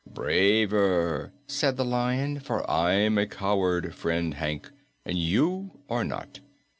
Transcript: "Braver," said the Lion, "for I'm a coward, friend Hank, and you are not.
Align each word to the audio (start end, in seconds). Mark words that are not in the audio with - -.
"Braver," 0.11 1.31
said 1.45 1.77
the 1.77 1.85
Lion, 1.85 2.39
"for 2.39 2.67
I'm 2.67 3.19
a 3.19 3.27
coward, 3.27 3.93
friend 3.93 4.33
Hank, 4.33 4.71
and 5.05 5.19
you 5.19 5.77
are 5.91 6.03
not. 6.03 6.39